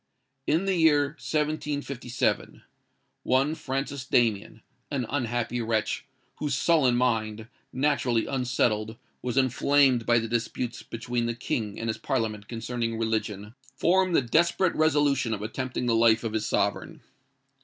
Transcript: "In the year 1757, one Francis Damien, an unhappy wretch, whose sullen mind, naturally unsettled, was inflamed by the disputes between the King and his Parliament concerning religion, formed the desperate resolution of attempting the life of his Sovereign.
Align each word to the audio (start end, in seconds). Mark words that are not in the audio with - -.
"In 0.47 0.65
the 0.65 0.73
year 0.73 1.09
1757, 1.19 2.63
one 3.21 3.53
Francis 3.53 4.03
Damien, 4.03 4.63
an 4.89 5.05
unhappy 5.07 5.61
wretch, 5.61 6.05
whose 6.37 6.55
sullen 6.55 6.95
mind, 6.95 7.47
naturally 7.71 8.25
unsettled, 8.25 8.97
was 9.21 9.37
inflamed 9.37 10.07
by 10.07 10.17
the 10.17 10.27
disputes 10.27 10.81
between 10.81 11.27
the 11.27 11.35
King 11.35 11.79
and 11.79 11.87
his 11.87 11.99
Parliament 11.99 12.47
concerning 12.47 12.97
religion, 12.97 13.53
formed 13.75 14.15
the 14.15 14.23
desperate 14.23 14.73
resolution 14.75 15.35
of 15.35 15.43
attempting 15.43 15.85
the 15.85 15.93
life 15.93 16.23
of 16.23 16.33
his 16.33 16.47
Sovereign. 16.47 17.01